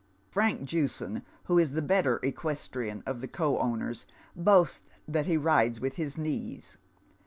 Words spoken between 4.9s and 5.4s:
that he